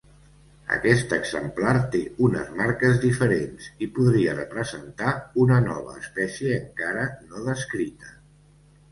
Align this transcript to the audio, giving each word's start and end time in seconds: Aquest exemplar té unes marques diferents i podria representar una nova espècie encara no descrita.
Aquest 0.75 1.11
exemplar 1.15 1.73
té 1.95 1.99
unes 2.27 2.47
marques 2.61 2.95
diferents 3.03 3.67
i 3.87 3.89
podria 3.97 4.33
representar 4.37 5.11
una 5.43 5.59
nova 5.67 5.93
espècie 5.99 6.55
encara 6.63 7.05
no 7.27 7.43
descrita. 7.49 8.11